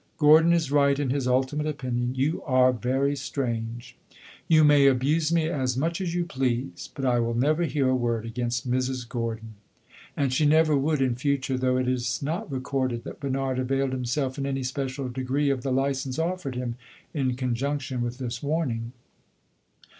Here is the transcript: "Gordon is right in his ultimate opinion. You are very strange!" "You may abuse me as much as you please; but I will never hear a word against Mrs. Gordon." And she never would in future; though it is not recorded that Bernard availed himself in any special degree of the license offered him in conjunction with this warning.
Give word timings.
"Gordon 0.17 0.51
is 0.51 0.71
right 0.71 0.97
in 0.97 1.11
his 1.11 1.27
ultimate 1.27 1.67
opinion. 1.67 2.15
You 2.15 2.41
are 2.47 2.73
very 2.73 3.15
strange!" 3.15 3.95
"You 4.47 4.63
may 4.63 4.87
abuse 4.87 5.31
me 5.31 5.47
as 5.47 5.77
much 5.77 6.01
as 6.01 6.15
you 6.15 6.25
please; 6.25 6.89
but 6.95 7.05
I 7.05 7.19
will 7.19 7.35
never 7.35 7.65
hear 7.65 7.87
a 7.89 7.95
word 7.95 8.25
against 8.25 8.67
Mrs. 8.67 9.07
Gordon." 9.07 9.53
And 10.17 10.33
she 10.33 10.43
never 10.47 10.75
would 10.75 11.03
in 11.03 11.13
future; 11.13 11.55
though 11.55 11.77
it 11.77 11.87
is 11.87 12.19
not 12.23 12.51
recorded 12.51 13.03
that 13.03 13.19
Bernard 13.19 13.59
availed 13.59 13.91
himself 13.91 14.39
in 14.39 14.47
any 14.47 14.63
special 14.63 15.07
degree 15.07 15.51
of 15.51 15.61
the 15.61 15.71
license 15.71 16.17
offered 16.17 16.55
him 16.55 16.77
in 17.13 17.35
conjunction 17.35 18.01
with 18.01 18.17
this 18.17 18.41
warning. 18.41 18.93